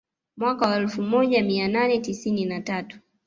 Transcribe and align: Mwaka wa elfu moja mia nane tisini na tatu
Mwaka 0.37 0.67
wa 0.67 0.75
elfu 0.75 1.01
moja 1.03 1.43
mia 1.43 1.67
nane 1.67 1.99
tisini 1.99 2.45
na 2.45 2.61
tatu 2.61 2.99